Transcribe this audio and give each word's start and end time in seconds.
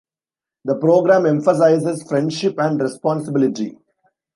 The 0.65 0.77
programme 0.79 1.27
emphasizes 1.27 2.01
friendship 2.09 2.55
and 2.57 2.81
responsibility. 2.81 3.77